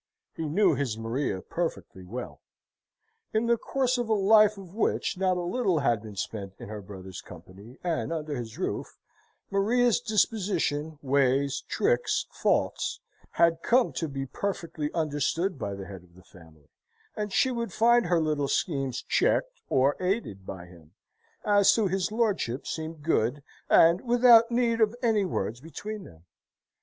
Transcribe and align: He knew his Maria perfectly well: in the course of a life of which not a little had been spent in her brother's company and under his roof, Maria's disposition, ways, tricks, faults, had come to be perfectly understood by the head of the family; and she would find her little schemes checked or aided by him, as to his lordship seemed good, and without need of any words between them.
He 0.33 0.49
knew 0.49 0.73
his 0.73 0.97
Maria 0.97 1.43
perfectly 1.43 2.03
well: 2.03 2.41
in 3.33 3.45
the 3.45 3.55
course 3.55 3.99
of 3.99 4.09
a 4.09 4.15
life 4.15 4.57
of 4.57 4.73
which 4.73 5.15
not 5.15 5.37
a 5.37 5.41
little 5.43 5.77
had 5.81 6.01
been 6.01 6.15
spent 6.15 6.55
in 6.57 6.69
her 6.69 6.81
brother's 6.81 7.21
company 7.21 7.77
and 7.83 8.11
under 8.11 8.35
his 8.35 8.57
roof, 8.57 8.97
Maria's 9.51 9.99
disposition, 9.99 10.97
ways, 11.03 11.61
tricks, 11.67 12.25
faults, 12.31 12.99
had 13.33 13.61
come 13.61 13.93
to 13.93 14.07
be 14.07 14.25
perfectly 14.25 14.91
understood 14.95 15.59
by 15.59 15.75
the 15.75 15.85
head 15.85 16.01
of 16.03 16.15
the 16.15 16.23
family; 16.23 16.71
and 17.15 17.31
she 17.31 17.51
would 17.51 17.71
find 17.71 18.07
her 18.07 18.19
little 18.19 18.47
schemes 18.47 19.03
checked 19.03 19.61
or 19.69 19.95
aided 19.99 20.47
by 20.47 20.65
him, 20.65 20.93
as 21.45 21.71
to 21.75 21.85
his 21.87 22.11
lordship 22.11 22.65
seemed 22.65 23.03
good, 23.03 23.43
and 23.69 24.01
without 24.01 24.49
need 24.49 24.81
of 24.81 24.95
any 25.03 25.25
words 25.25 25.61
between 25.61 26.05
them. 26.05 26.25